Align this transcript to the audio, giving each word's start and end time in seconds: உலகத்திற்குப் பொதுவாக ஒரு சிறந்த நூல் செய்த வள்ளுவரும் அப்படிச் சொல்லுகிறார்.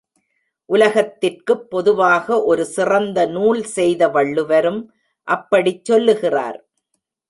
உலகத்திற்குப் 0.69 1.69
பொதுவாக 1.69 2.43
ஒரு 2.43 2.65
சிறந்த 2.65 3.27
நூல் 3.27 3.63
செய்த 3.75 4.09
வள்ளுவரும் 4.09 4.81
அப்படிச் 5.27 5.85
சொல்லுகிறார். 5.85 6.59